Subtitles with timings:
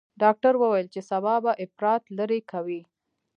[0.21, 2.81] ډاکتر وويل چې سبا به اپرات لرې کوي.